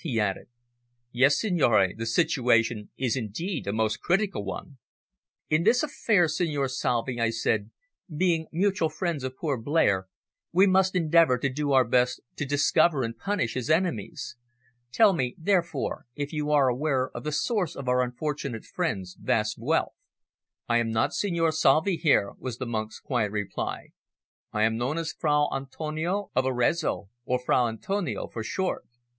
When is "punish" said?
13.15-13.53